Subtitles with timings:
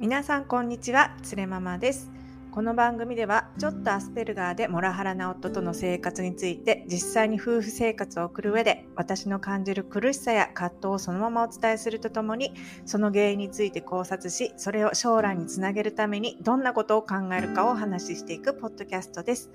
[0.00, 1.14] 皆さんこんにちは。
[1.22, 2.10] つれママです。
[2.52, 12.54] この番組ではちょっとアスペルガーでモラハラな夫との生活について実際に夫婦生活を送る上で私の感じる苦しさや葛藤をそのままお伝えするとともに
[12.86, 19.50] その原因について考察しそれを将来につなげるためにどんなことを考えるかをお話ししていくポッドキャストです。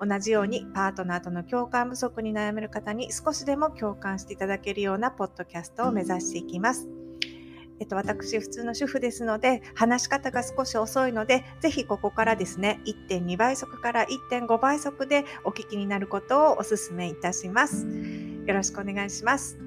[0.00, 7.05] 同じようにパートナーとの共感不足に悩める方に少しでも共感していただけるようなポッドキャストを目指していきます。
[7.78, 17.86] えっと、私、普通の主婦ですので、話し方が少し遅いので、ぜひここからですね、1.2倍速から1.5倍速でお聞きになることをお勧めいたします。
[18.46, 19.58] よろしくお願いします。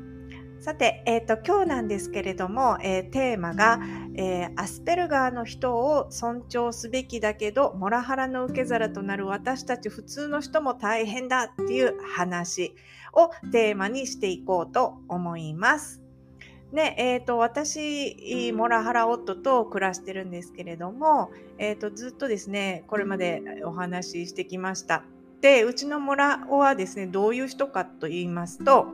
[0.59, 3.79] さて、えっ、と、今日なんですけれども、えー、テーマが、
[4.15, 12.75] えー、アスペルガーの人を尊重すべきだけど、モラハラの受け皿となる私たち普通の人も大変だっていう話
[13.13, 16.08] をテーマにしていこうと思います。
[16.71, 25.03] ねえーと、私、モラハラ夫と暮らしてるんですけれども、えーと、ずっとですね、これまでお話ししてきました。
[25.41, 28.87] で、うちのモラオはですね、どういう人かと言いますと、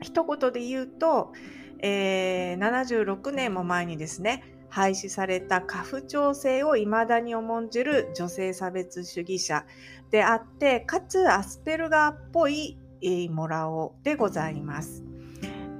[0.00, 1.32] 一言で言うと、
[1.80, 9.66] えー、76年も前にですね、廃止された家父長制を未だに重んじる女性差別主義者
[10.10, 12.78] であって、かつアスペルガーっぽい
[13.30, 15.11] モラオでございます。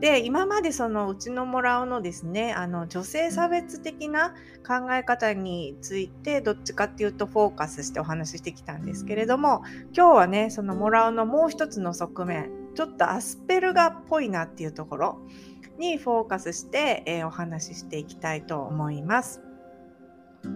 [0.02, 4.34] で今までそのうちのもらうのですねあの女性差別的な
[4.66, 9.62] 考え方についてどっちかっていうとフォーカスしてお話ししてきたんですけれども
[9.96, 15.20] 今日はねそのもらうのもう一つの側面ちょっとアスペルガっぽいなっていうところ
[15.78, 19.51] にフォーカスして、えー、お話ししていきたいと思います。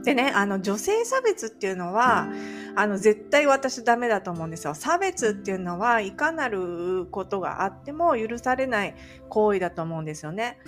[0.03, 2.29] でね、あの女性差別っていうのは、
[2.75, 4.75] あの絶対私ダメだと思うんですよ。
[4.75, 8.95] 差別っていうのはいかなることがあっても許されない
[9.29, 10.59] 行為だと思うんですよね。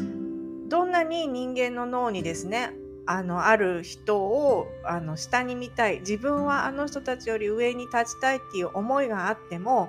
[0.68, 2.72] どんなに人間の脳にですね、
[3.10, 9.88] あのある人をあの下に見たい自分はあの人たちより上に立ちたいっていう思いがあっても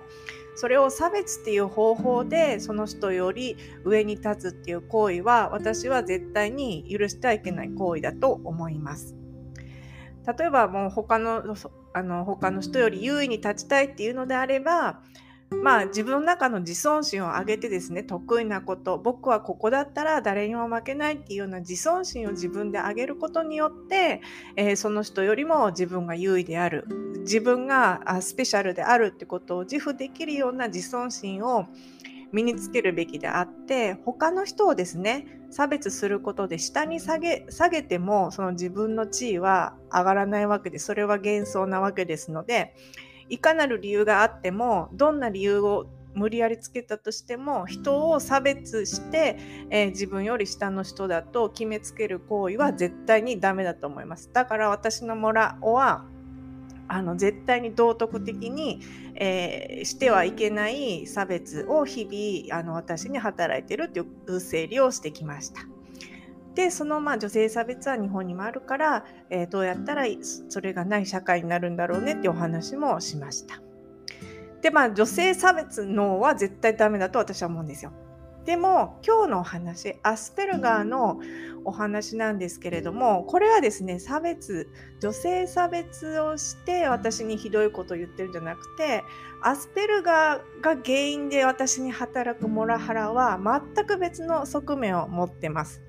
[0.55, 9.18] それを差別っていう方法でその人より上に立つっていう行為は私は絶対に許してはいけない行為だと思います。
[10.37, 11.43] 例えばもう他の
[11.93, 14.99] あの他の人より優位に立ちたいっていうのであれば
[15.49, 24.21] まあ自分の中の自尊心を上げてですね得意なこと僕はここだったら誰にも負けないっていうような自尊心を自分で上げることによって、
[24.55, 26.85] えー、その人よりも自分が優位である
[27.21, 31.65] 自分がスペシャルであるってことを自負できるような自尊心を
[32.31, 42.75] 身につけるべきであって他の人をですね差別することで下に下げ下げてもその自分の地位は上がらないわけでそれは幻想なわけですので
[43.29, 49.37] いかなる理由があってもどんな理由を無理やりつけたとしても人を差別して、
[49.69, 54.31] えー、自分より下の人だと決めつける行為は絶対にダメだと思います。
[54.33, 56.05] だから私のモラオは
[56.89, 58.81] あの絶対に道徳的に、
[59.15, 65.61] えー、してはいけない差別を日々あの私に働いてるという整理をしてきました。
[66.55, 70.03] でそのまあ女性差別は日本にもあるから、えー、どうやったら
[70.49, 73.61] それがない社会になるんだろうねっていうお話もしました。
[74.61, 77.93] でまあ女性差別のは絶対ダメだと私は思うんですよ。
[78.49, 81.21] でも今日のお話アスペルガーの
[81.65, 89.03] お話なんですけれどもこれはですね差別女性差別をして私にひどいことを言ってるんじゃなくて
[89.43, 93.39] アスペルガーが原因で私に働くモラハラは
[93.75, 95.83] 全く別の側面を持ってます。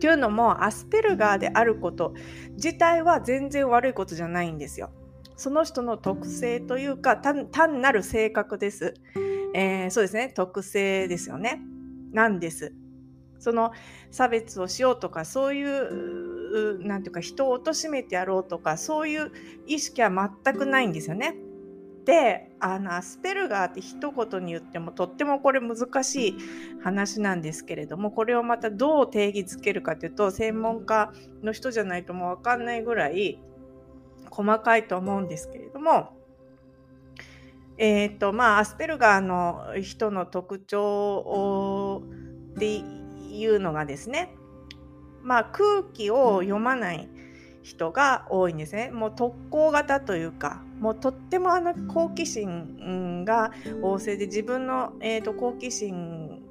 [0.00, 2.14] というのもアスペルガーであること
[2.56, 4.90] 自体は全然悪いことじゃないんですよ。
[5.36, 8.94] その人の特性というか単なる性格です。
[9.54, 11.60] えー、そうですね、特性ですよね。
[12.12, 12.74] なんです。
[13.38, 13.72] その
[14.10, 19.32] 差別をしようとか、そういう、なんていうか、人を貶めてやろうとか、そういう
[19.66, 20.10] 意識は
[20.44, 21.36] 全くないんですよね。
[22.04, 26.36] で、あの、アスペルガーって一言に言っても、とってもこれ難しい
[26.82, 33.38] 話なんですけれども、これをまたどう定義づけるかというと、専門家の人じゃないともうわかんないぐらい
[34.30, 36.19] 細かいと思うんですけれども、
[37.82, 42.02] え、ー、と、まあ、アスペルガーの人の特徴
[42.54, 44.34] っていうのがですね、
[45.22, 47.08] まあ、空気を読まない
[47.62, 48.90] 人が多いんですね。
[48.90, 53.50] もう特攻型というか、もうとってもあの好奇心が
[53.80, 56.42] 旺盛で自分の、えーと、好奇心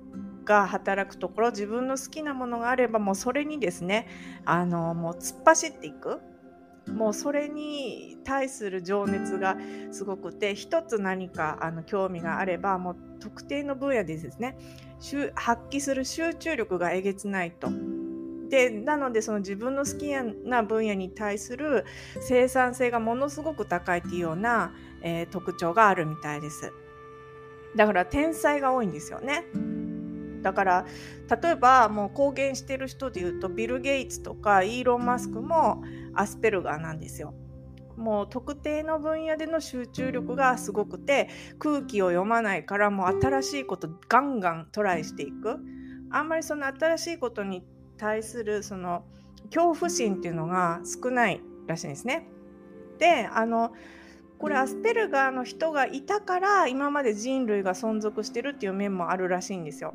[0.45, 4.07] が働くところ自分の好きなものがあればもうそれにですね
[4.45, 6.21] あのもう突っ走っていく
[6.93, 9.57] もうそれに対する情熱が
[9.91, 14.57] すごくて一つ何かあの興味があればもう特定の分野でですね
[15.35, 17.69] 発揮する集中力がえげつないと。
[18.49, 20.11] でなのでその自分の好き
[20.47, 21.85] な分野に対する
[22.19, 26.73] 生産性がものすごく高いっていうような、えー、特徴があるみたいです。
[27.75, 29.45] だから天才が多いんですよね。
[30.41, 30.85] だから
[31.41, 35.83] 例えばもう公言してる人で言うとビル・ゲイツとかイーロン・マスクも
[36.13, 37.33] アスペルガーなんですよ。
[37.97, 41.27] もう特定の分野での集中力がすごくて
[41.59, 45.57] 空気を読まないからもう新しいことガンガントライしていく
[46.09, 47.61] あんまりその新しいことに
[47.97, 49.03] 対するその
[49.53, 52.27] 恐怖心っていうのが少ないらしいんですね。
[52.99, 53.73] であの
[54.37, 59.93] これアスペルガーの人がいたから今まで人類が存続してるっていう面もあるらしいんですよ。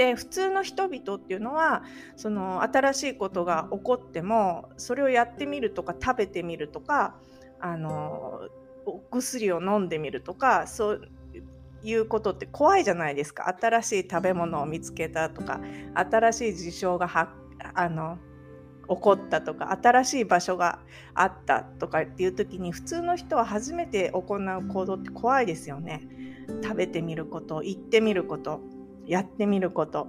[0.00, 1.82] で普通の人々っていうのは
[2.16, 7.16] その新しいことが起こってもそれをやってみるとか食べてみるとか
[7.60, 8.48] あの
[8.86, 11.02] お薬を飲んでみるとかそう
[11.82, 15.60] いうことって怖いじゃないですか新しい食べ物を見つけたとか
[15.94, 17.34] 新しい事象がは
[17.74, 18.16] あの
[18.88, 20.78] 起こったとか新しい場所が
[21.12, 26.08] あったとかっていう時に普通の人は初めて行う行動って怖いですよね。
[26.64, 28.62] 食べてみること行ってみること
[29.06, 30.08] やってみること。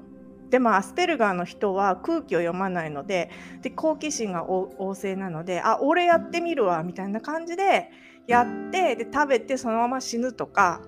[0.52, 7.90] でもアスペルガーの人は空気を読まないのでで好奇心が旺盛なのであ俺やってみるわみたいな感じで
[8.28, 10.82] やってで食べてそのまま死ぬとか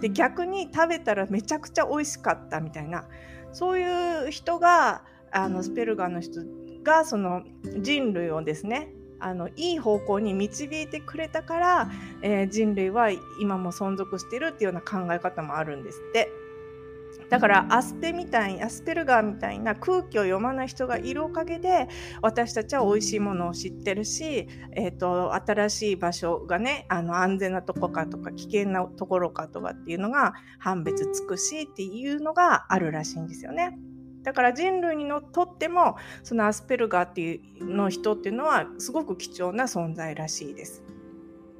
[0.00, 3.06] で逆に食べたらめちゃくちゃ美味しかったみたいな
[3.52, 6.40] そういう人があのスペルガーの人
[6.82, 7.42] がその
[7.80, 8.88] 人類をですね
[9.20, 11.90] あのいい方向に導いてくれたから、
[12.22, 16.28] えー、人類は今も存続してるっていうような考え方もあるんですって。
[17.30, 21.88] だからアスペみたいアスペルガーみたいな空気を読まない人がいるおかげで
[22.22, 33.78] 私たちは美味しいものを知ってるし、えーと、新しい場所がねあの安全なとこかとか危険なところかとかっていうのが判別つくしっていうのがあるらしいんですよね。
[34.22, 40.82] だから人類にのとってもそのアスペルガーっていうの人っていうのはすごく貴重な存在らしいです。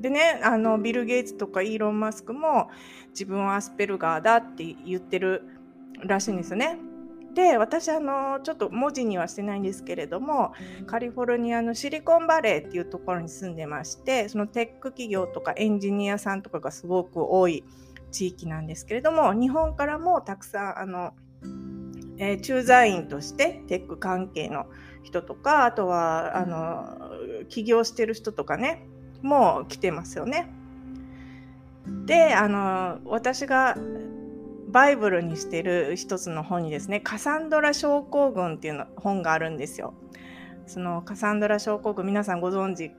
[0.00, 2.68] でねあのビル・ゲイツとかイーロン・マスクも
[3.10, 5.42] 自分はアスペルガーだって言ってる
[6.02, 6.78] らしいんですよね。
[7.34, 10.52] で私あのちょっと文字にはしてないんですけれども
[10.86, 17.64] カリフォルニアのシリコンバレーっていうところに住んでましてそのテック企業とかエンジニアさんとかがすごく多い
[18.12, 21.12] 地域なんですけれども日本からもたくさんあの、
[22.18, 24.66] えー、駐在員としてテック関係の
[25.02, 27.10] 人とかあとはあの
[27.48, 28.86] 起業してる人とかね
[29.22, 30.50] もう来てますよね。
[32.06, 33.76] であの私が
[34.74, 39.94] バイブルにしてる一つの本にですね、カサンドラ症候群っていうの本があるんですよ。
[40.66, 42.90] そのカサンドラ症候群、皆さんご存知、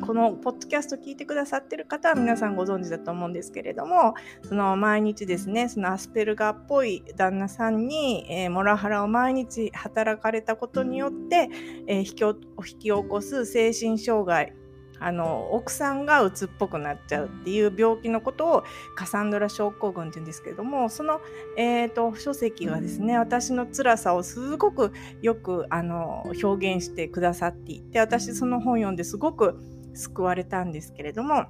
[0.00, 11.48] このポッドキャスト聞いてくださってる方は皆さんご存知だと思うんですけれども、その毎日ですね、そのアスペルガーっぽい旦那さんに、えー、モラハラを毎日働かれたことによって、
[11.86, 12.34] えー、引き引
[12.64, 14.54] き起こす精神障害
[15.02, 18.64] あの奥さんが鬱っぽくなっちゃうっていう病気のことを
[18.94, 21.20] カサンドラ症候群って言うんですけれどもその、
[21.56, 29.60] えーと、書籍がですね私の辛さをすごくよくあの表現してくださっていて私その本読んですごく
[29.94, 31.46] 救われたんですけれども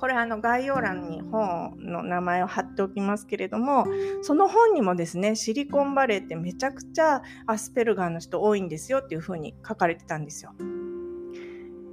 [0.00, 3.86] これあの概要欄に本の名前を貼っておきますけれども
[4.22, 10.54] その本にもですねシリコンバレーってめちゃくちゃアスペルガーの人多いんですよっていうふうに書かれてたんですよ。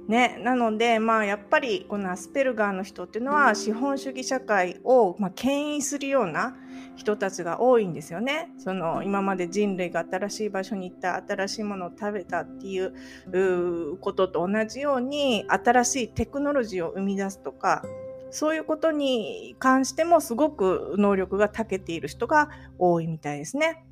[0.08, 6.56] ね、なので、まあ、やっぱりこのアスペルガーの人っていうのは資本主義社会を、まあ、牽引するような
[6.96, 8.50] 人たちが多いんですよね。
[8.56, 17.84] その今まで人類が新しい場所に行った新しいものを食べたっていうことと同じように新しいテクノロジーを生み出すとか
[18.30, 22.48] そういうことに関してもすごく能力が長けている人が
[22.78, 23.84] 多いみたいですね。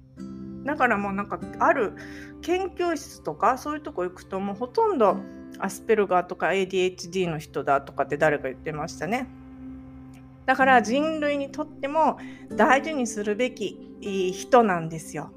[0.66, 1.94] だからもうなんかある
[2.42, 5.18] 研究室とかそういうとこ行くともうほとんど
[5.58, 9.28] アスペルガーとか ADHD の人だとかって誰か言ってましたね。
[10.44, 12.18] だから人類にとっても
[12.50, 15.30] 大事にするべき人なんですよ。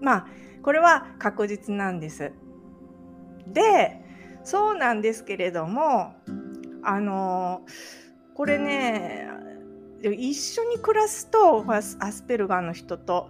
[0.00, 0.26] まあ
[0.62, 2.32] これは確実なんです。
[3.46, 4.00] で
[4.44, 6.14] そうなんですけれども
[6.82, 7.62] あの
[8.34, 9.28] これね
[10.02, 13.28] 一緒に暮らすとアスペルガーの人と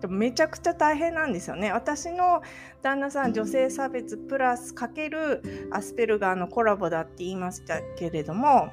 [0.00, 1.72] でもめちゃくちゃ大変なんですよね。
[1.72, 2.42] 私の
[2.82, 8.70] 旦那さん女性差別プラスかけるアスペルガーのコラボだって言いましたけれども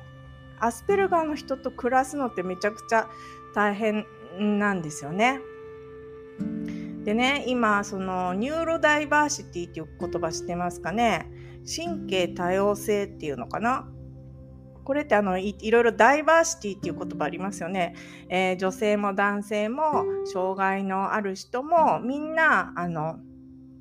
[0.60, 3.10] アスペルガーの人と暮らすのってめちゃくちゃ
[3.56, 4.06] 大変
[4.40, 5.40] なんですよね。
[7.04, 11.30] でね今そのニューロダイバーシティっていう言葉知ってますかね？
[11.66, 13.88] 神経多様性っていうのかな？
[14.86, 17.96] これってあのいろいろダイバーシティっていう言葉ありますよね、
[18.30, 23.20] えー、女性も男性も障害のある人もみんなあの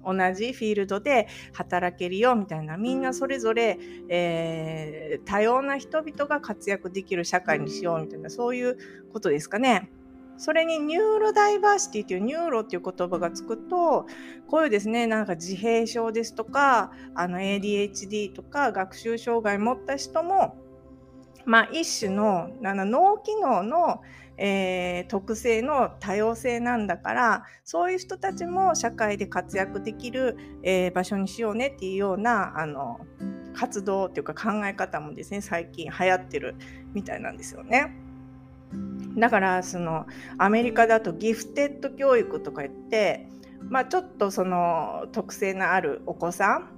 [0.05, 8.79] 同じフィールドで働けるよみたいなみんなそれぞれ、えー、多様な人々が活躍できる社会にしようみたいなそういう
[9.13, 9.91] ことですかね。
[10.37, 14.07] それにニューロダイバーシティというニューロっていう言葉がつくと
[14.49, 20.57] こういうですねなんか自閉症ですとかあの ADHD とか学習障害持った人も
[21.45, 24.03] まあ一種の脳機能の
[24.37, 32.99] えー、特性の多様性なんだからそういう人たちも社会で活躍できる、えー、場所にしようねっていうようなあの
[33.55, 36.57] 活動っていうか考え方もですね最近流行ってる
[36.95, 37.95] みたいなんですよね。
[39.17, 40.07] だからその
[40.39, 43.29] アメリカだとギフテッド教育とか言って、
[43.61, 46.74] まあ、ちょっとその特性のあるお子さん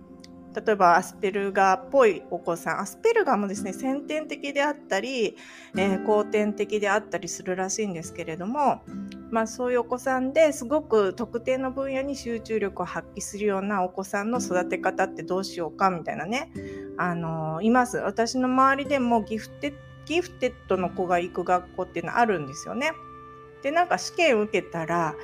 [0.65, 2.81] 例えばアスペルガーっぽいお子さん。
[2.81, 5.37] アスペルガーもですね先天的であったり、
[5.77, 8.83] え、後天的であったりするらしいんですけれども、
[9.31, 16.51] まあ、そういうお子さんですごく特定の分野に集中力を発揮するようなお子さんの育て方ってどうしようかみたいなね、
[16.97, 17.99] あの、います。
[17.99, 19.75] 私の周りでもギフテ
[20.07, 22.93] ギフテッドの子が行く学校っていうのはあるんですよね。
[23.63, 25.17] でなんか試験受けたら、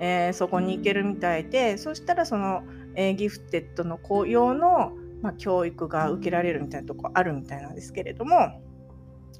[0.00, 2.62] えー、そこに行けるみたいでそしたらその
[2.96, 8.60] えー、ギフテッドの子用の、まあ、教育が受けられるみたいなとこあるみたいなんですけれども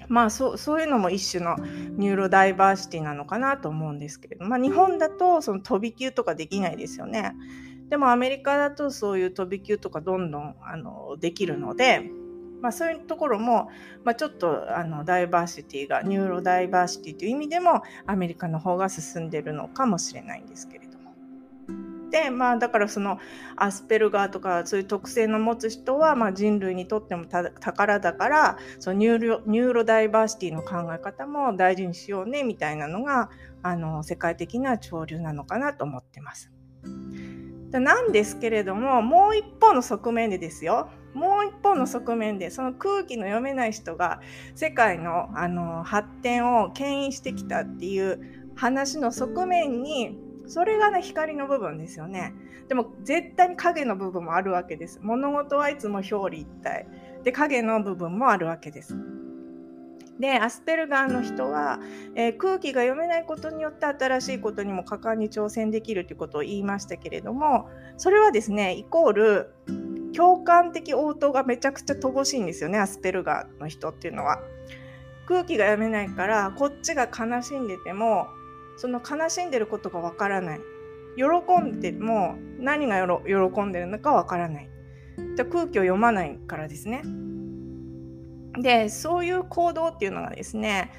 [0.09, 1.57] まあそうそういうのも一種の
[1.97, 7.35] ニューロダイバーシティなのかなと思うんですけれど、まあ、日本だとその飛び級とかできないですよね。
[7.89, 12.11] でもアメリカだとそういう飛び級とかどんどんあのできるので、
[12.61, 13.69] まあ、そういうところも、
[14.05, 20.86] まあ、ちょっとあのダイバーシティがニューロダイバーシティという意味でもアメリカの方が進んでるのかもしれないんですけれど。
[20.86, 20.86] で
[22.31, 23.19] まあだからその
[23.57, 33.31] アスペルガーとかそういう特性の持つ人は、まあ、人類にとっても宝だからそのニューロニューロダイバーシティの考え方も大事にしようねみたいなのが
[33.63, 36.51] あの世界的な潮流なのかなと思ってます。
[37.73, 44.21] なんですけれどももう一方の側面でですよもう一方の側面でその空気の読めない人が
[44.55, 52.35] 世界のあの発展を牽引してきたっていう話の側面にそれがね光の部分ですよね。
[52.69, 55.01] でも絶対に影の部分もあるわけです。
[55.03, 56.87] 物事はいつも表裏一体。
[57.23, 58.97] で影の部分もあるわけです。
[60.19, 61.79] でアスペルガーの人は、
[62.15, 69.55] えー、空気が読めないことによって新しいことにも果敢に挑戦できるということを言いましたけれどもそれはですねイコール
[70.15, 74.41] 共感的応答がめちゃくちゃ乏しいんですよねアスペルガーの人っていうのは。
[75.27, 78.29] 空気が読めないからこっちが悲しんでても
[78.77, 80.61] その悲しんでることがわからない。
[81.17, 84.71] 喜んでも何が喜んでるのかわからない。
[85.37, 87.03] じゃ空気を読まないからですね。
[88.61, 90.91] でそういう行動っていうのがですね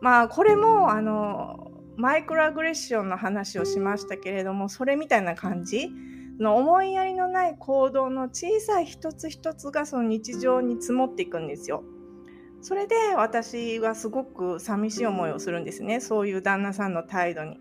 [0.00, 5.90] まあこれもあのマイクロアグレッションの話をしましたけれどもそれみたいな感じ
[6.40, 11.84] の思いやりのない行動の小さい一つ一つがその日常に積もっていくんですよ。
[12.64, 16.00] それで私はすごく寂しい思いをするんですね。
[16.00, 17.60] そういう旦那さんの態度に。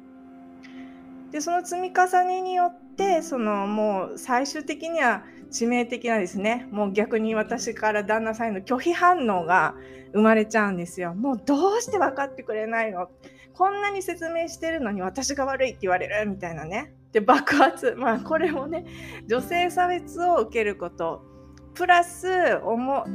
[1.31, 6.69] でその積み重ねによってそのもう最終的には致命的なですね。
[6.71, 9.75] もう逆に私から旦那さんへの拒否反応が
[10.13, 11.13] 生まれちゃうんですよ。
[11.13, 13.09] もうどうして分かってくれないの？
[13.53, 16.29] こんなに説明してるのに私が悪いって言われる？
[16.29, 16.93] みたいなね。
[17.11, 17.95] で爆発。
[17.97, 18.85] まあこれもね
[19.27, 21.25] 女性差別を受けること
[21.75, 22.59] プラス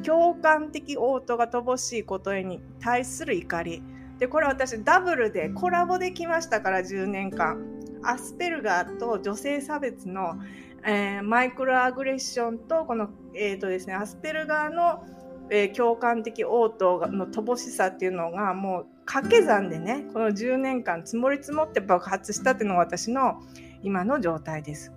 [0.05, 3.83] 共感的応答が乏しいことに対する怒り
[4.19, 7.65] でこれ私ダブルでコラボできましたから10年間
[8.03, 10.41] アスペルガーと女性差別の、
[10.85, 15.05] えー、マイクロアグレッションとこの、えーとですね、アスペルガーの、
[15.50, 23.41] えー、共感的応答の乏しさっていうのがもう掛け算でねこの10年間積もり積もって爆発したっていうのが私の
[23.83, 24.93] 今の状態です。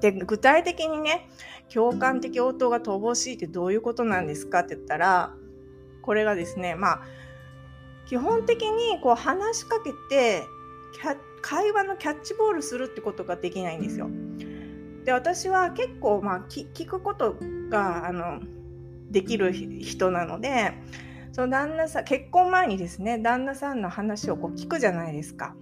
[0.00, 1.28] で具体的にね
[1.72, 5.34] 共感的応答が乏しいってどういうことなんですかって言ったら
[6.02, 7.02] これがですねまあ
[8.06, 10.44] 基本的にこう話しかけて
[11.42, 14.08] 会話のキャッチボールするってことができないんですよ。
[15.04, 17.36] で私は結構まあ聞くこと
[17.68, 18.40] があの
[19.10, 20.72] できる人なので
[21.32, 25.54] その旦那さん結婚前にですね旦那さんの話をこう聞くじゃないですか。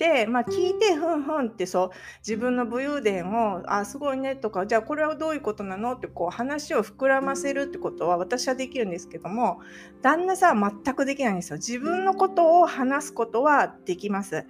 [0.00, 1.90] で、まあ、聞いてふんふんってそう
[2.26, 5.92] 自分の武勇伝をあすごいねとかじゃあこれはどういうことなの？
[5.92, 9.60] ってこう話を膨らませるってことは私はできるんですけども
[10.00, 11.58] 旦那さんは全くできないんですよ。
[11.58, 14.46] 自分のことを話すことはできます。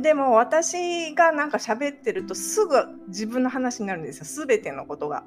[0.00, 2.76] でも私がなんか喋ってるとすぐ
[3.08, 5.24] 自分の話になるんですよ全てのことが。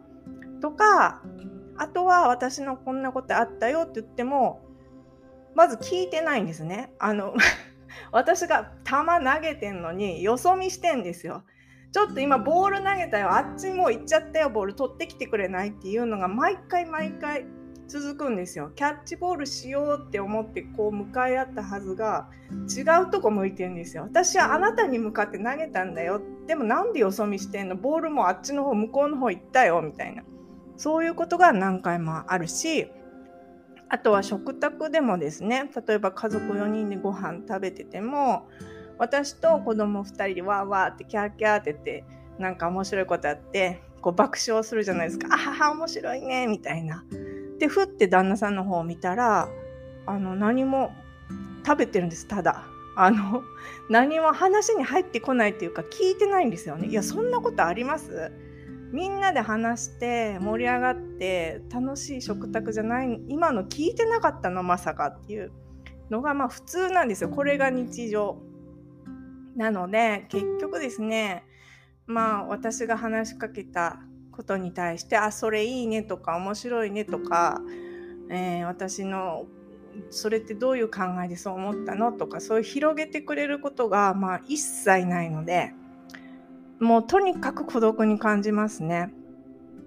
[0.62, 1.21] とか
[1.75, 4.62] あとは私のこんなことあったよって言っても
[5.53, 6.93] まず聞いてないんですね。
[6.97, 7.33] あの
[8.12, 11.43] 私が球投げてんのによそ見してんですよ。
[11.91, 13.33] ちょっと今ボール投げたよ。
[13.35, 14.50] あっちもう行っちゃったよ。
[14.50, 17.45] ボール取ってきてくれないっていうのが毎回毎回
[17.88, 18.71] 続くんですよ。
[18.75, 22.29] キャッチボールしようって思ってこう向かい合ったはずが
[22.75, 24.03] 違うとこ向いてるんですよ。
[24.03, 26.19] 私はあなたに向かって投げたんだよ。
[26.47, 27.75] でもなんでよそ見してんの？
[27.75, 29.81] ボールもあっちの方向こうの方行ったよ。
[29.83, 30.23] みたいな。
[30.77, 32.88] そういうことが何回もあるし
[33.93, 38.50] あとは食卓でもですね例えば家族4人でご飯食べてても
[38.97, 42.03] 私と子供2人でわーわーってキャーキャーって言って
[42.39, 47.05] なんか面白いことあってこう爆笑するじゃないですかあはは面白いねみたいな。
[47.59, 49.47] でふって旦那さんの方を見たら
[50.07, 50.91] あの何も
[51.63, 52.63] 食べてるんですただ。
[52.95, 53.43] あの
[53.91, 56.88] 何も話に入ってこないっていうか聞いてないんですよね。
[56.88, 58.31] いやそんなことあります？
[58.93, 65.51] みんなで話して盛り上がって楽しい食卓じゃない今の聞いてなかったのまさかっていう
[66.12, 67.29] のがまあ普通なんですよ。
[67.31, 68.38] これが日常。
[69.55, 71.43] なので結局ですね
[72.05, 74.00] まあ私が話しかけた
[74.31, 77.62] ことに対してあそれいいねとか面白いねとか、
[78.29, 79.45] えー、私の
[80.12, 85.73] それってどういう考えでそう思ったのとかそういう広げてくれることがまあ一切ないので
[86.80, 89.12] もうとにかく孤独に感じますね。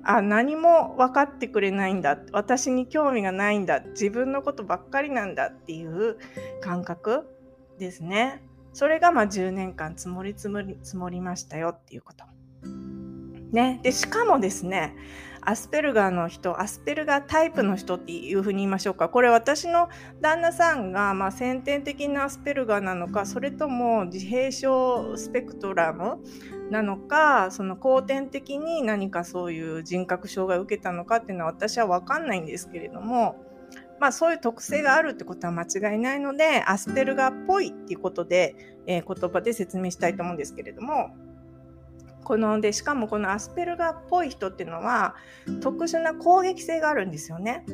[0.03, 6.19] あ何も分かってくれないんだ私に興味がないんだ自分のことばっかりなんだっていう
[6.61, 7.29] 感覚
[7.79, 8.43] ですね。
[8.73, 12.25] それがまあ10年間積もり積もり積もりましたよっていうこと。
[13.53, 14.95] ね、でしかもですね
[15.41, 19.89] アスペルガーの人アスペルガータイプの人っていうふうに言いましょうかこれ私の
[20.21, 26.19] 旦那さんが、まあ、先天的なアスペルガーなのかそれとも自閉症スペクトラム
[26.71, 33.37] なのかその後天的に何かそういう人格障害を受けたのかっていうのは私は分かんないんですけれども
[34.01, 38.57] まあそういう特性があるってことは間違いないのでアスペルガーっぽいっていうことで、
[38.87, 41.17] えー、言葉で説明したいと思うんですけれども
[42.25, 45.15] このでしかもこのアスペルガーっぽい人っていうのは
[45.61, 47.65] 特殊な攻撃性があるんですよね。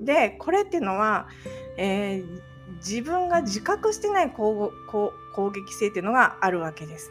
[0.00, 1.26] でこれっていうのは、
[1.76, 2.40] えー、
[2.76, 4.70] 自分が自覚してない攻
[5.52, 7.10] 撃性っていうのがあるわけです。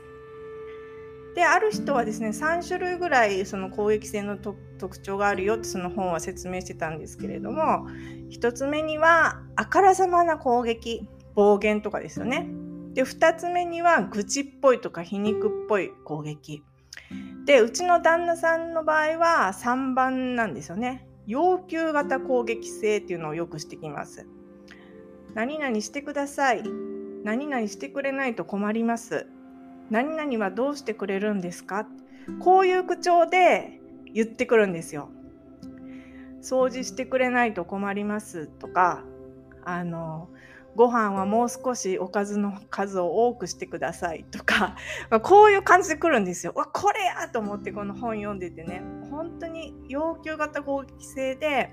[1.36, 7.88] である人はですね3種類ぐらいその攻撃性の特徴があるよってその本は説明してたんですけれども
[8.32, 12.48] 1つ目にはあからさまな攻撃暴言とかですよね。
[12.94, 16.64] で2つ目には愚痴っぽいとか皮肉っぽい攻撃。
[17.46, 21.08] でうちの旦那さんの場合は3番なんですよね。
[21.26, 24.28] 要求型攻撃性っていうのをよくしてきます。
[25.34, 26.64] 何々してください。
[27.24, 29.28] 何々してくれないと困ります。
[29.94, 31.86] 何々はどうしてくれるんですか
[32.40, 33.80] こういう口調で
[34.12, 35.12] 言ってくるんですよ
[36.42, 39.04] 掃除してくれないと困りますとか
[39.64, 40.30] あの
[40.76, 44.76] ご飯はもう少しおかずの数を多くしてくださいとか、
[45.22, 46.54] こういう感じで来るんですよ。
[46.56, 51.72] わ、これやと思ってこの本読んでてね、本当に要求型攻撃性で、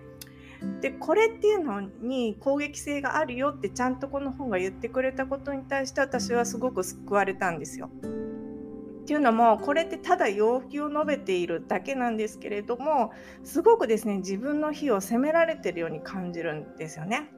[0.81, 7.91] で、これっていうのに攻撃性があるよってちゃんとこの本が言ってくれたことに対して私はすごく救われたんですよ。
[9.01, 17.33] っていうのもこれってただ要求を述べているだけなんですけれどもすごくですね自分の非を責められてるように感じるんですよね。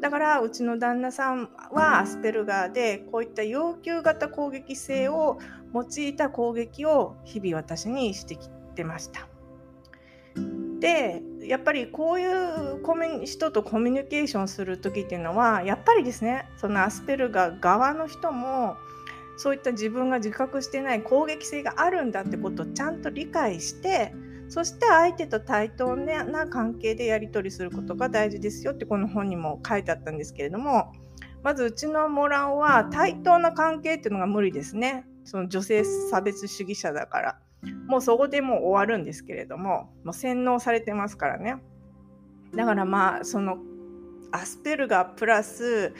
[0.00, 5.38] だからうちの旦那さんはアスペルガーでこういった要求型攻撃性を
[5.72, 9.31] 用いた攻撃を日々私にしてきてました。
[10.82, 18.76] でやっぱりこういうコミ人とコミュニケーションする時っていうのはやっぱりですねそのアスペルガー側の人も
[19.36, 24.12] そういった自分が自覚してない攻撃性があるんだってことをちゃんと理解して
[24.48, 30.92] そして相手と対等な関係でやり取りすることが大事ですよってこの本にも書いてあったんですけれども
[31.44, 35.06] まずうちのモランは対等な関係っていうのが無理ですね。
[35.24, 37.38] その女性差別主義者だから。
[37.86, 41.56] もうそこでもう終わるんですけれどももう洗脳されてますからね
[42.54, 43.58] だからまあその
[44.32, 45.94] アスペルガープラス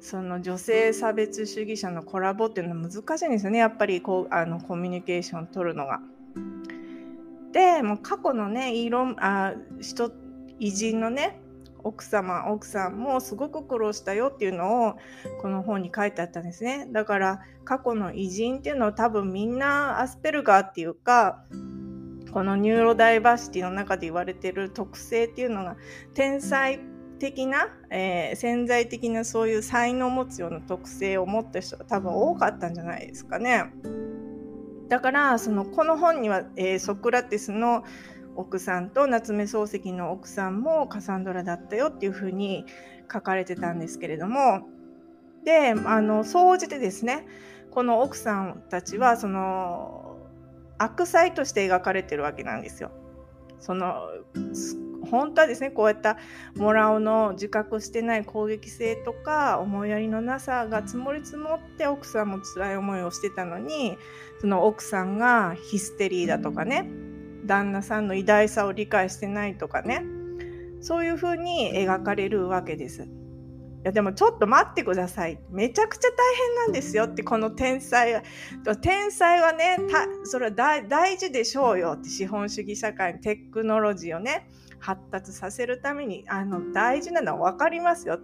[0.00, 6.00] その女性差別主義者のコラボっていうのは難しいんですよねやっぱりこうあのコミュニケーション取るのが。
[7.52, 10.12] でもう過去のねいろあ人
[10.60, 11.40] 偉人のね
[11.84, 14.94] 奥様奥さんもすごく苦労したよっていうのを
[15.40, 21.44] この本に書いてあったんですねだから過去の偉人っていうのは多分みんなアスペルガーっていうか
[22.32, 25.76] このニューロダイバーシティの中で言われてる特性っていうのが
[26.14, 26.80] 天才
[27.18, 33.64] 的な、えー、潜在的なそういう才能を持つような特性を持った人が多分多かったんじゃないですかね。
[34.88, 37.84] だからそのこの本には、えー、ソクラテスの
[38.38, 42.64] 奥さんと夏目漱石の奥さんもカサンドラだったよっていうふうに
[43.12, 44.68] 書かれてたんですけれども
[45.44, 47.26] であの総じてですね
[47.72, 50.18] この奥さんたちはその
[50.78, 52.92] 悪妻として描かれてるわけなんですよ。
[53.58, 54.06] その
[55.10, 56.16] 本当はですねこういった
[56.54, 63.96] モラオの自覚してない攻撃性とか思いやりのなさが積もり積もって奥さんも辛い思いをしてたのに
[64.40, 66.88] その奥さんがヒステリーだとかね
[67.48, 70.04] 旦那さんの偉大さを理解してないとかね
[70.80, 73.02] そういうふうに描かれるわけです。
[73.02, 75.38] いやでもちょっと待ってください。
[75.50, 78.22] めちゃくちゃ大変なんですよってこの天才は。
[78.80, 79.78] 天才はね、
[80.24, 84.48] それは大事でしょうよって資本主義社会テクノロジーをね
[84.80, 88.18] 発達させるためにあの大事なのは分かりますよ。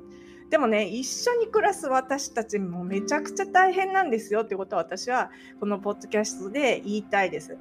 [0.51, 7.57] でもね一緒に暮らす私たちもめちゃくちゃ大変なんですよってことは私はこのポッドキャストで言いたいです。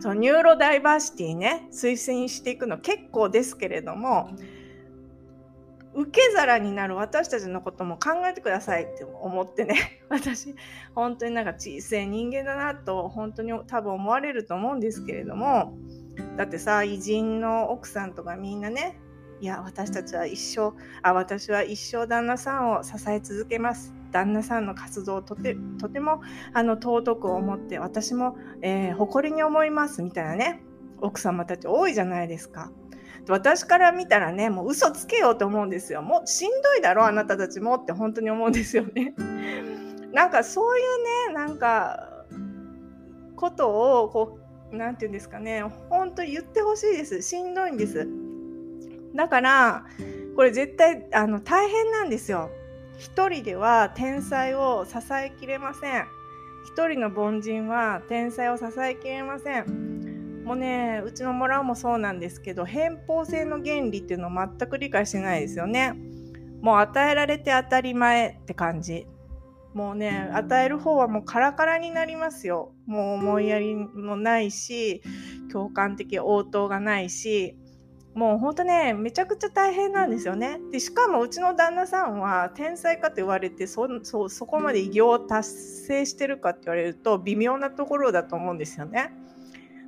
[0.00, 4.30] そのニューロダイバーシティね推薦していくの結構ですけれども
[5.94, 10.54] 受け皿になる私たちのことも考えてくださいって思ってね 私
[10.94, 15.76] 本当になんか小さい人間だなと本当に多分思われると思うんですけれども
[16.36, 19.00] だってさ偉人の奥さんとかみんなね
[19.40, 23.97] いや私たちは一生あ私は一生旦那さんを支え続けます。
[24.10, 30.62] 旦那さんの活動をとてとてもあの尊く思って私も、えー、誇りに思いますみたいなね
[31.00, 32.70] 奥様たち多いじゃないですか。
[33.28, 36.02] 私から見たらねもう嘘つけようと思うんですよ。
[36.02, 39.14] もうしんどいだろあなたたちもって本当に思うんですよね。
[40.12, 42.24] なんかそういうねなんか
[43.36, 44.38] ことをこ
[44.72, 48.08] う何て言うんですかね本当言ってほしいですしんどいんです。
[49.14, 49.84] だから
[50.36, 52.50] これ絶対あの大変なんですよ。
[52.98, 56.06] 一人では天才を支えきれません。
[56.66, 60.42] 一人の凡人は天才を支えきれません。
[60.44, 65.94] もうね、うちのモラもそうなんですけど、偏方性の原理っていうのを全く理解してないですよね。
[66.60, 69.06] もう与えられて当たり前って感じ。
[69.74, 72.72] もうね、与える方はもうカラカラになりますよ。
[72.86, 75.02] もう思いやりもないし、
[75.52, 77.56] 共感的応答がないし、
[78.18, 80.58] もうほんとねめちゃくちゃ大変なんですよね。
[80.72, 89.12] でしかもうちの旦那さんは天才かと言われてそそそこまで偉業を達成してるかって言われると微妙なところだと思うんですよね。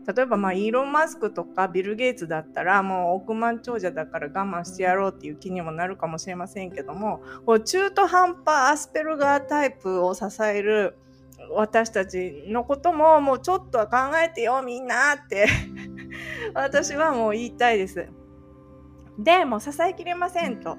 [0.07, 7.21] 例えばまあイーロン・マスクとかビル・ゲイツだったらもう億万長者だから我慢してやろうっていう気にもなるかもしれませんけども
[7.65, 10.97] 中途半端アスペルガータイプを支える
[11.53, 15.49] 私たちのことももうちょっとは考えてよみんなって
[16.55, 18.20] 私はもう言いたいです。
[19.23, 20.77] でもう支えきれませんと。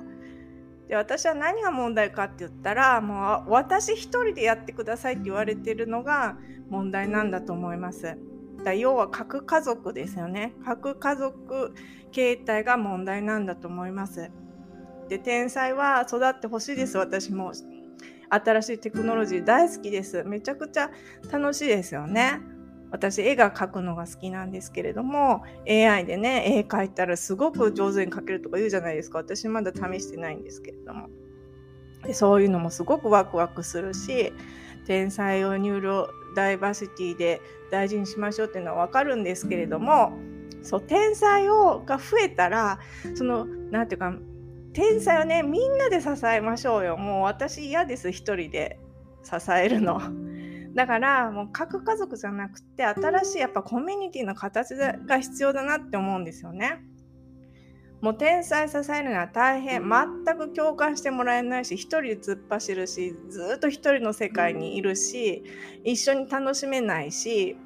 [0.87, 6.37] で私は何が問題かって言ったらもう私一人でやってくださいって言われてるのが
[6.69, 8.17] 問題なんだと思います。
[8.63, 10.53] だ要は核家族ですよね。
[10.65, 11.73] 核家族
[12.11, 14.31] 形態が問題なんだと思います。
[15.07, 17.53] で天才は育ってほしいです私も。
[18.29, 20.23] 新しいテクノロジー大好きです。
[20.23, 20.89] めちゃくちゃ
[21.29, 22.39] 楽しいですよね。
[22.91, 29.19] 私絵が描くのが好きなんですけれども AI でね絵描いたらすごく上手に描けるとか言うじゃないですか。
[29.19, 31.09] 私まだ試してないんですけれども。
[32.03, 34.33] でそういうのもすごくワクワクするし
[34.85, 40.13] 天才をニューロダイバーシティで大事にしましょうっていうのは分かるんですけれども
[40.63, 42.79] そう天才をが増えたら
[43.15, 44.19] その何て言うか
[44.73, 46.97] 天才をねみんなで支えましょうよ。
[46.97, 48.79] もう私嫌です一人で
[49.23, 50.01] 支えるの。
[50.73, 56.81] だからもう核家族じゃなくて新しいやっぱコミュニティの形が必要だなって思うんですよね。
[58.01, 59.83] もう天才支えるのは大変。
[59.87, 65.43] 全く共感してもらえないし一人で突っ走るしずっと一人の世界にいるし
[65.83, 67.57] 一緒に楽しめないし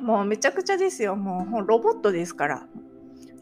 [0.00, 1.16] もうめちゃくちゃですよ。
[1.16, 2.66] もうロボットですから。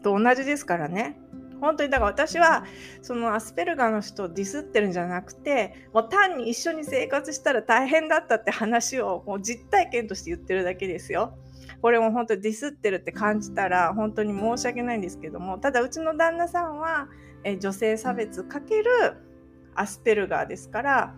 [0.01, 1.20] と同じですからね
[1.61, 2.65] 本当にだから私は
[3.01, 11.37] そのアスペルガーの人をディスってるんじゃなくてもう単に一緒に生活したら大変だったって話をもう実体験として言ってるだけですよ。
[11.81, 17.07] これも本当にディスってるって感じたら本当に申し訳ないんですけどもただうちの旦那さんは
[17.43, 19.15] え女性差別かける
[19.73, 21.15] アスペルガーですから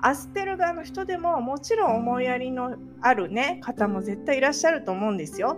[0.00, 5.56] アスペルガーの人でももちろん思いやりのあるね方も絶対いらっしゃると思うんですよ。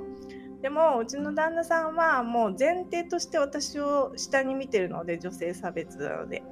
[0.64, 6.42] でもうちの旦那さんはもう前提として私を下に見てるので女性差別なので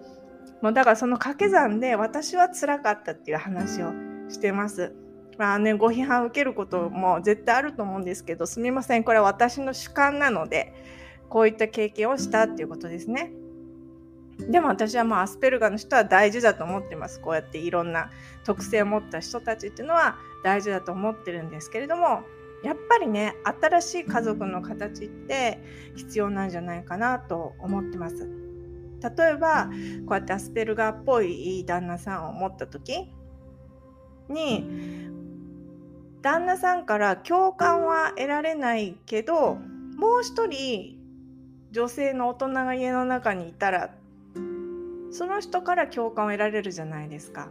[0.60, 3.90] もうだからその掛け算で私は辛かったっていう話を
[4.28, 4.94] してます。
[5.38, 10.74] まあね、ご批判を受けることも絶対あると思うんですけどすみませんこれは私の主観なので
[11.30, 13.32] こういった経験をしたっていうことですね。
[14.50, 17.18] でも私はもうアスペルガーの人は大事だと思ってます。
[17.18, 18.10] こうやっていろんな
[18.44, 22.24] 特性を持った人たちっていうのは大事だと思ってるんですけれども
[22.62, 25.62] やっぱりね新しい家族の形って
[25.96, 28.28] 必要なんじゃないかなと思ってます。
[29.02, 29.68] 例えば
[30.06, 33.10] こうやってアスペルガーっぽい旦那さんを持った時
[34.28, 35.10] に
[36.22, 39.56] 旦那さんから共感は得られないけど
[39.96, 40.98] もう一人
[41.72, 43.90] 女性の大人が家の中にいたら
[45.10, 47.50] その人から共感を得られるじゃないですか。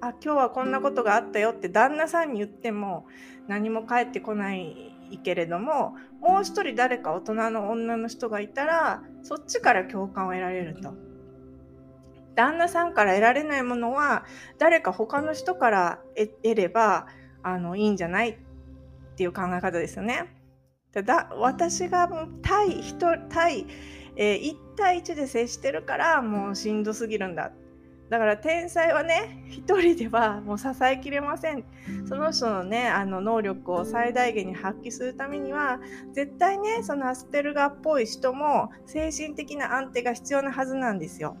[0.00, 3.06] あ今日はこんなことがあったよって旦那さんに言っても
[3.48, 10.94] 何も返ってこないけれどももう一人誰か大人の女の人がいたらそっちから共感を得られると。
[12.34, 14.24] 旦那さんから得られないものは
[14.58, 17.08] 誰か他の人から得れば
[17.42, 18.30] あのいいんじゃない？
[18.30, 18.36] っ
[19.16, 20.36] ていう考え方ですよね。
[20.92, 22.08] だ私が
[22.42, 23.66] 対人対、
[24.16, 27.50] えー、1対1で接してるからもうしんどすぎるんだ
[28.10, 31.64] だから天才はね一人ではもう支えきれません
[32.06, 35.78] その人のねあの能力を最大限に発揮するためには
[36.12, 41.36] 絶対ねそのアスペルガーっぽい人も精神的な安定が必要なはずなんですよ。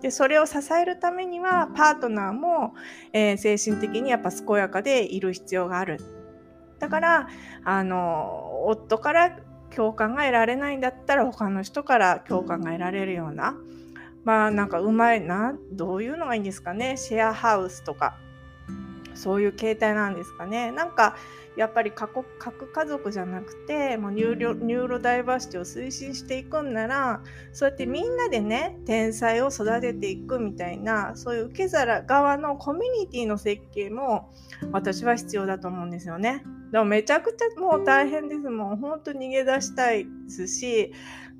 [0.00, 2.74] でそれを支えるためにはパートナーも、
[3.12, 5.98] えー、精神的にやっぱ健やかでいる必要がある。
[6.78, 7.28] だから
[7.64, 9.38] あの夫から
[9.74, 13.54] 共感が得られないんだったら他の人から共感が得られるような
[14.24, 18.16] まあなんかうまいなどういうのがいいんですかねシェアハウスとか
[19.14, 20.72] そういう形態なんですかね。
[20.72, 21.16] なんか
[21.56, 22.24] やっぱり核
[22.72, 34.30] 家族じゃなくてもうニューロダイバーシティを推進していくんならそうやってみんなでね天才を育てていくみたいなそういう受け皿側のコミュニティの設計も
[34.70, 36.44] 私は必要だと思うんですよね。
[36.72, 38.40] でもめちゃくちゃもう大変です。
[38.42, 40.92] もん本当逃げ出したいですし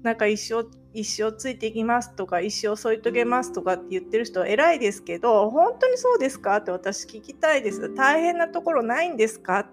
[0.02, 7.94] なんか一生一生ついていきますとか一生添い遂げますとかって言ってる人は偉いですけど本当にそうですかって私聞きたいです。
[7.94, 9.66] 大変なところないんですか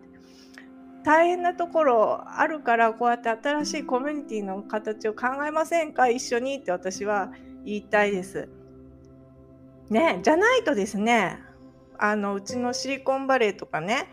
[1.03, 6.08] 大変なところあるからこうやって新しいコミュニティの形を考えませんか？
[6.10, 7.32] 一緒にって私は
[7.65, 8.47] 言いたいです。
[9.89, 11.39] ねじゃないとですね
[11.97, 14.10] あのうちのシリコンバレーとかね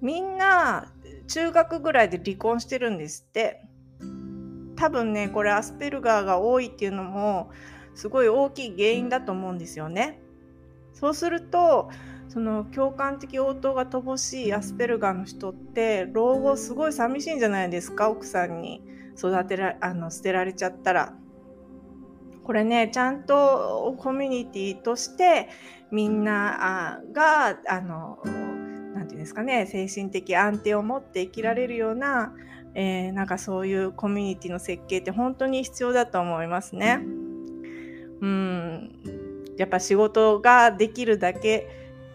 [0.00, 0.90] みんな
[1.28, 3.64] 中学ぐらいで離婚してるんですって。
[4.82, 7.52] 多分ねこれアスペルガーが多いっていうのも
[7.94, 10.20] すごい大きい原因だと思うんですよね。
[10.92, 11.88] そうすると
[12.28, 18.10] その共感的応答が乏しいアスペルガーの人って老後すごい寂しいんじゃないですか？
[18.10, 18.82] 奥さんに
[19.16, 21.14] 育てらあの捨てられちゃったら。
[22.42, 25.48] これねちゃんとコミュニティとして
[25.92, 28.34] みんながあの何て
[28.94, 32.34] 言うんですかね精神的安定を持って生きられるような
[32.74, 37.00] えー、なんかそういうコミュニティの設計って本当に必要だと思いますね。
[38.20, 38.92] うん、
[39.58, 41.68] やっぱ仕事ができるだけ、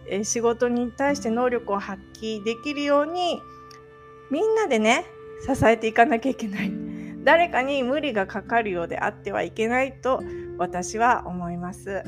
[0.09, 3.41] えー、仕事に対して能力を発揮できるように
[4.31, 5.05] みんなでね
[5.45, 6.71] 支えていかなきゃいけない。
[7.23, 10.23] 誰かに無理がかかるようであってはいけないと
[10.57, 12.03] 私は思います。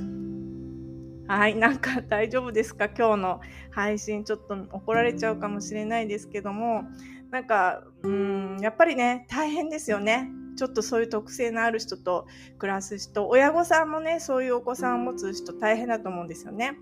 [1.28, 2.86] はい、なんか大丈夫ですか？
[2.86, 6.86] 今日の配信ちょっと怒られちゃうかもしれないですけども
[7.32, 10.30] なんかうんやっぱりね大変ですよね。
[10.58, 16.78] ちょっとそういう特性のある人と暮らす人親御さんもねそういうお子さんを持つ人大変だと思うんですよね。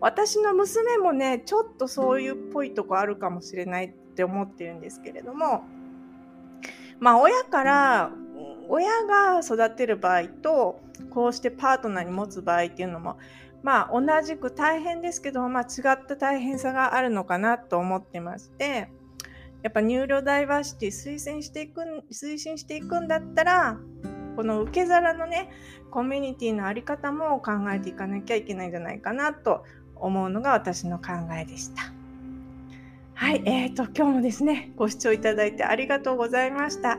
[0.00, 5.64] 私の娘もねちょっとそういうっぽいとこあるかもしれないって思ってるんですけれども
[7.00, 8.12] まあ親から
[8.68, 13.18] 親が育てる場合とこうしてパートナーに持つ場合っていうのも
[13.64, 18.90] まあ同じく大変ですけど、まあ、違った大変さがあるのかなと思ってまして。
[19.68, 23.78] やっぱニューロダイバーシティ推薦していく推進していくんだったら
[24.34, 25.50] この受け皿のね
[25.90, 31.92] コミュニティの在り方も考えていかなきゃいけないんじゃないかなと思うのが私の考えでした。
[33.12, 36.98] はい、えーと、今日もですね、ご視聴いただいてありがとうございました。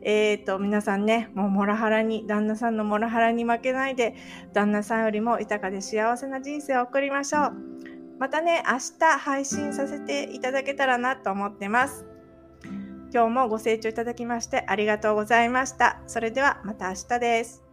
[0.00, 4.14] えーと、皆さんね、もうモラハラに、旦那さんのモラハラに負けないで、
[4.52, 7.95] 旦那さんよりも豊かで幸せな人生を送りましょう。
[8.18, 12.06] またね、明日配信させていただけたらなと思ってます。
[13.12, 16.00] 今日もご清聴いただきましてありがとうございました。
[16.06, 17.65] それではまた明日です。